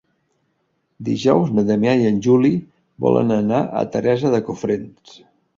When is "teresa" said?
3.97-4.37